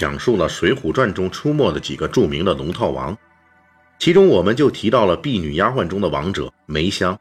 [0.00, 3.14] 讲述了《水浒传》中出没的几个著名的龙套王，
[3.98, 7.20] 其中我们就提到了婢女丫鬟中的王者梅香。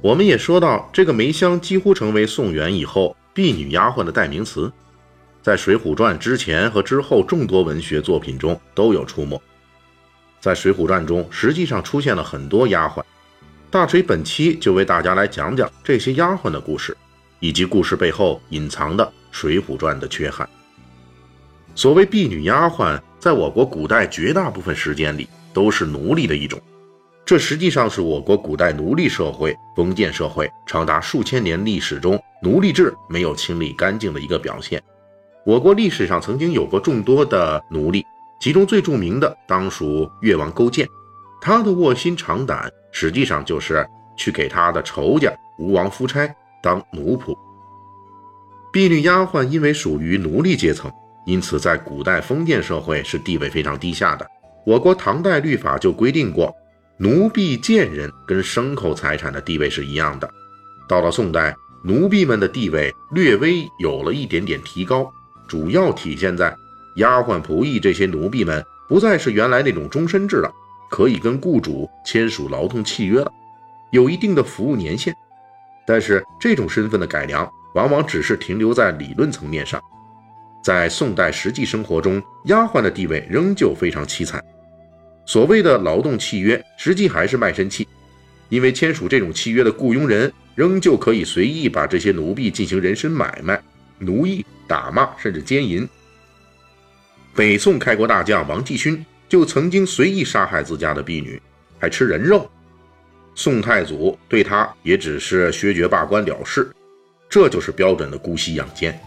[0.00, 4.70] 我们也说到，这个梅香几乎成为宋元以后婢女丫鬟的代名词，
[5.42, 9.42] 在《水浒传》之前和之后众多文学作品中都有出没。
[10.38, 13.02] 在《水浒传》中，实际上出现了很多丫鬟，
[13.68, 16.96] 大锤本期就为大家来讲讲这些丫鬟的故事。
[17.40, 20.48] 以及故事背后隐藏的《水浒传》的缺憾。
[21.74, 26.60] 所谓婢女丫鬟，在我国古代绝大部分时间里都是奴隶的一种，
[27.24, 34.82] 这实际上是我国古代奴隶社会、封建社会长达数千年历史中奴隶制没有清理干净的一个表现。
[35.46, 38.04] 我国历史上曾经有过众多的奴隶，
[38.40, 40.86] 其中最著名的当属越王勾践，
[41.40, 46.28] 他的卧薪尝胆，实际上就是去给他的仇家吴王夫差。
[46.62, 47.34] 当奴仆，
[48.70, 50.92] 婢女丫鬟因为属于奴隶阶层，
[51.26, 54.26] 因此在古代封建社会是地位非常低下的。
[54.66, 56.54] 我国唐代律法就规定过，
[56.98, 60.28] 奴婢贱人跟牲口财产的地位是一样的。
[60.88, 65.10] 到了宋代，奴婢们的地位略微有了一点点提高，
[65.48, 66.54] 主要体现在
[66.96, 70.52] 丫鬟仆役这些奴婢们不再是原来那种终身制了，
[70.90, 73.32] 可以跟雇主签署劳动契约了，
[73.92, 75.14] 有一定的服务年限。
[75.86, 79.80] 但是这种身份的改良，往往只是停留在理论层面上，
[80.62, 84.44] 在宋代实际生活中，丫鬟的地位仍旧非常凄惨。
[85.26, 87.86] 所谓的劳动契约，实际还是卖身契，
[88.48, 93.62] 因为签署这种契约的雇佣人，仍旧可以随意把这些奴婢进行人身买卖、
[93.98, 95.88] 奴役、打骂，甚至奸淫。
[97.34, 101.40] 北宋开国大将王继勋就曾经随意杀害自家的婢女，
[101.78, 102.50] 还吃人肉。
[103.36, 106.70] 宋太祖对他也只是削爵罢官了事，
[107.28, 109.00] 这就是标准的姑息养奸。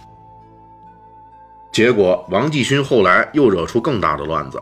[1.74, 4.62] 结果王继勋后来又惹出更大的乱子，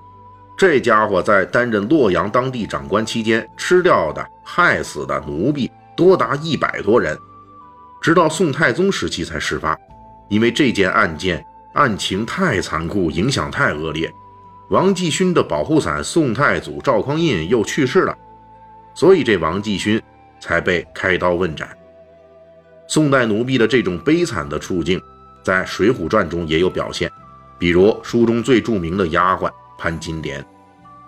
[0.55, 7.19] 这家伙在担任洛阳当地长官期间，吃掉的、害死的奴婢多达一百多人，
[8.01, 9.77] 直到宋太宗时期才事发。
[10.29, 14.09] 因为这件案件案情太残酷，影响太恶劣，
[14.69, 18.17] 王继勋的保护伞宋太祖赵匡胤又去世了。
[18.93, 20.01] 所以这王继勋
[20.39, 21.67] 才被开刀问斩。
[22.87, 25.01] 宋代奴婢的这种悲惨的处境，
[25.43, 27.11] 在《水浒传》中也有表现。
[27.57, 30.45] 比如书中最著名的丫鬟潘金莲，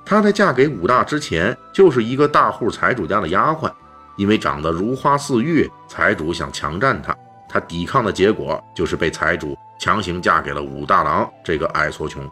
[0.06, 3.72] 她在嫁给武大之前就是一个大户财主家的丫鬟，
[4.18, 7.16] 因为长得如花似玉，财主想强占她，
[7.50, 12.24] 她抵抗的结果就是被财主强行嫁给了武大郎这个矮矬穷。《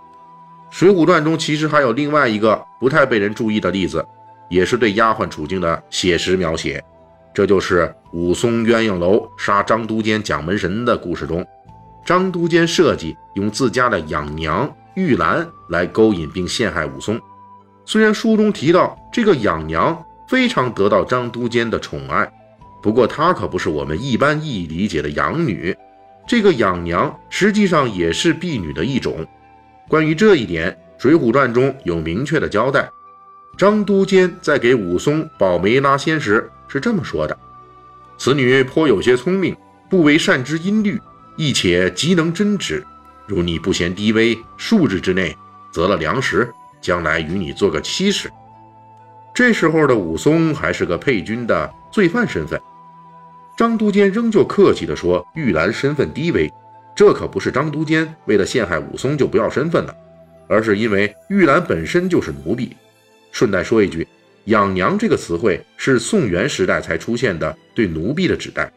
[0.70, 4.06] 水浒传》中其实还有另外一个不太被人注意的例子。
[4.50, 6.84] 也是对丫鬟处境的写实描写，
[7.34, 11.42] 这就是武松鸳鸯楼杀张都监蒋门神的故事中，
[12.06, 17.20] 张都监设计用自家的养娘玉兰来勾引并陷害武松。
[17.86, 22.32] 虽然书中提到这个养娘非常得到张都监的宠爱，
[22.82, 25.76] 不过她可不是我们一般意义理解的养女，
[26.28, 29.26] 这个养娘实际上也是婢女的一种。
[29.88, 32.90] 关于这一点，《水浒传》中有明确的交代。
[33.58, 37.38] 张都监在给武松保媒拉纤时是这么说的
[38.18, 39.56] ：“此女颇有些聪明，
[39.90, 40.98] 不为善知音律，
[41.38, 42.86] 亦且极能针指。
[43.28, 45.36] 如你不嫌低微，数日之内
[45.72, 48.30] 择了良时，将来与你做个妻室。”
[49.34, 52.60] 这时候的武松还是个配军的罪犯身份。
[53.58, 56.52] 张都监仍旧客气地说：“玉兰身份低微，
[56.96, 59.96] 这可不是张都监为了陷害武松就不要身份了，
[60.50, 62.76] 而是因为玉兰本身就是奴婢。”
[63.32, 64.06] 顺带说一句
[64.46, 68.70] ，“养娘”这个词汇是宋元时代才出现的对奴婢的指代。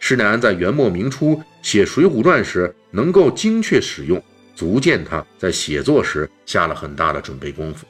[0.00, 4.20] 施耐庵在元末明初写《水浒传》时能够精确使用，
[4.56, 7.86] 足见他在写作时下了很大的准备功夫。《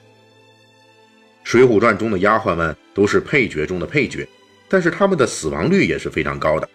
[1.44, 4.28] 水浒传》中的丫鬟们都是配角中的配角，
[4.68, 6.68] 但是他们的死亡率也是非常高的。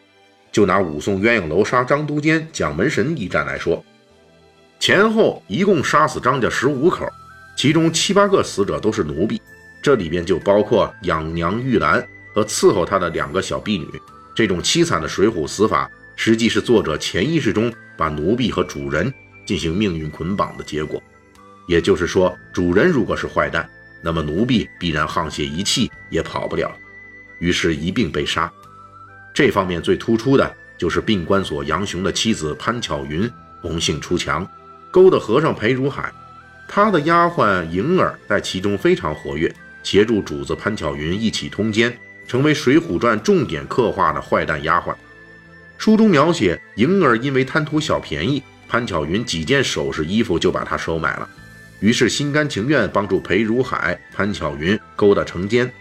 [0.51, 3.83] 就拿武松鸳鸯楼杀张都监蒋门神一战来说，
[4.79, 7.05] 前后一共杀死张家十五口。
[7.57, 9.41] 其中七八个死者都是奴婢，
[9.81, 13.87] 这里边就包括养娘玉兰和伺候她的两个小婢女。
[14.35, 19.11] 这种凄惨的水浒死法，实际是作者潜意识中把奴婢和主人
[19.45, 21.01] 进行命运捆绑的结果。
[21.67, 23.67] 也就是说，主人如果是坏蛋，
[24.03, 26.69] 那么奴婢必然沆瀣一气，也跑不了。
[27.39, 28.51] 于是，一并被杀。
[29.33, 33.29] 这方面最突出的就是病关所杨雄的妻子潘巧云
[33.61, 34.47] 红杏出墙，
[34.91, 36.11] 勾搭和尚裴如海。
[36.67, 44.93] 他的丫鬟莹儿在其中非常活跃，协助主子潘巧云一起通奸，成为《水浒传》重点刻画的坏蛋丫鬟。
[45.77, 51.29] 书中描写莹儿因为贪图小便宜，潘巧云几件首饰衣服就把她收买了，
[51.79, 55.71] 于是心甘情愿帮助裴如海、潘巧云勾搭成奸。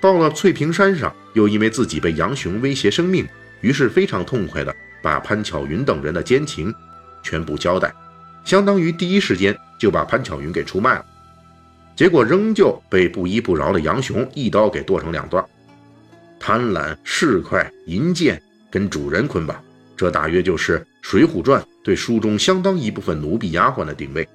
[0.00, 3.26] 到了翠屏山上，又因为自己被杨雄威胁生命，
[3.62, 6.72] 于是非常痛快的把潘巧云等人的奸情
[7.22, 7.92] 全部交代，
[8.44, 11.04] 相当于第一时间就把潘巧云给出卖了。
[11.96, 15.44] 结果仍旧被不依不饶的杨雄一刀给剁成两段。
[16.38, 18.40] 贪婪、市侩、淫贱，
[18.70, 19.62] 跟主人捆绑，
[19.96, 24.28] 这大约就是《水浒传》对书中相当一部分奴婢丫鬟的定位，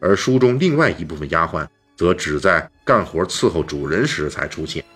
[0.00, 1.66] 而书中另外一部分丫鬟。
[1.96, 4.82] 则只在干活伺候主人时才出现。《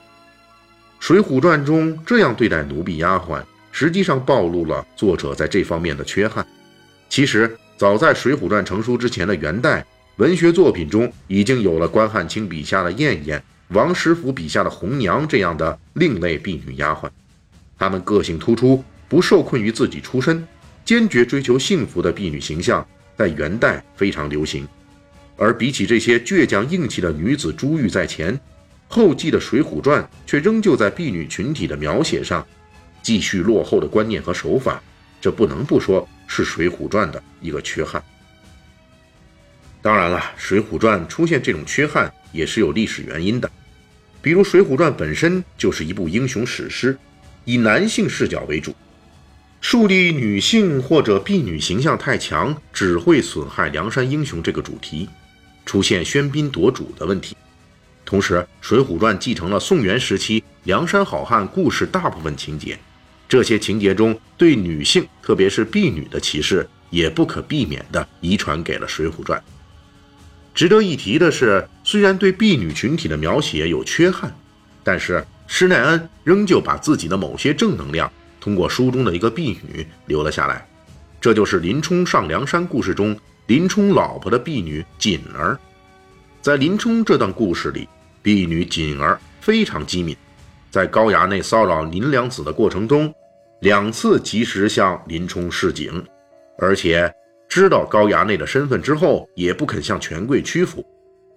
[0.98, 3.42] 水浒传》中这样对待奴婢丫鬟，
[3.72, 6.46] 实际上暴露了作者在这方面的缺憾。
[7.10, 9.84] 其实，早在《水浒传》成书之前的元代，
[10.16, 17.08] 文学作品中已经有了关汉卿笔下的燕燕、王实甫笔下的红娘这样的另类婢女丫鬟。
[17.78, 20.46] 她们个性突出，不受困于自己出身，
[20.84, 24.66] 坚决追求幸福的婢女形象，在元代非常流行。
[25.37, 28.38] 而比起这些倔强硬气的女子珠玉在前，
[28.87, 32.46] 后继的《水浒传》却仍旧在婢女群体的描写上
[33.02, 34.81] 继续落后的观念和手法，
[35.20, 38.00] 这不能不说是《水浒传》的一个缺憾。
[39.84, 43.50] 当然了，《水浒传》出现这种缺憾也是有历史原因的，
[44.22, 46.96] 比如《水浒传》本身就是一部英雄史诗，
[47.44, 48.75] 以男性视角为主，
[49.60, 55.06] 树立女性或者婢女形象太强，只会损害梁山英雄这个主题。
[55.66, 57.36] 出现喧宾夺主的问题，
[58.06, 62.78] 同时《水浒传》继承了宋元时期梁山好汉故事大部分情节，
[63.28, 69.38] 这些情节中对女性，特别是婢女的歧视，也不可避免地遗传给了《水浒传》。
[70.55, 74.33] 值得一提的是，虽然对婢女群体的描写有缺憾，
[74.85, 78.11] 但是施耐庵仍旧把自己的某些正能量
[78.41, 80.67] 通过书中的一个婢女留了下来，
[81.21, 83.19] 这就是林冲上梁山故事中。
[83.47, 85.59] 林冲老婆的婢女锦儿，
[86.41, 87.87] 在林冲这段故事里，
[88.23, 90.17] 婢女锦儿非常机敏，
[90.71, 93.15] 在高衙内骚扰林娘子的过程中，
[93.61, 96.03] 两次及时向林冲示警，
[96.59, 97.15] 而且
[97.55, 100.85] 知道高衙内的身份之后，也不肯向权贵屈服。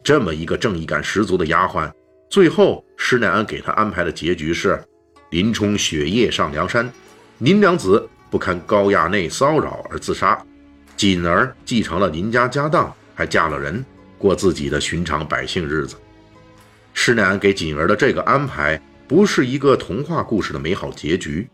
[0.03, 1.91] 这么一个正义感十足的丫鬟，
[2.27, 4.83] 最后施耐庵给她安排的结局是：
[5.29, 6.91] 林冲雪夜上梁山，
[7.37, 10.43] 林娘子不堪高衙内骚扰而自杀。
[10.95, 13.85] 锦儿继承了林家家当，还嫁了人，
[14.17, 15.97] 过自己的寻常百姓日子。
[16.95, 21.47] 施耐庵给锦儿的这个安排，不是一个童话故事的美好结局，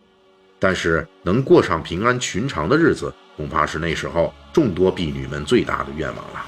[0.63, 6.45] 但是能过上平安寻常的日子，恐怕是那时候众多婢女们最大的愿望了。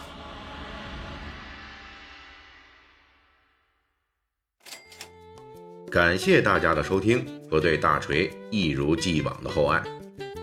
[5.92, 9.84] 感谢大家的收听和对大锤一如既往的厚爱。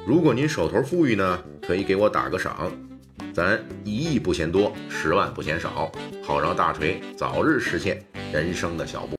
[0.06, 2.70] 如果您手头富裕呢，可以给我打个赏，
[3.32, 5.90] 咱一亿不嫌多，十万不嫌少，
[6.22, 9.10] 好让大锤早日实现人生的小目。